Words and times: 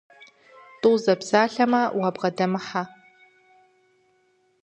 ТӀу 0.81 0.93
зэпсалъэмэ, 1.03 1.81
уабгъэдэмыхьэ. 1.99 2.83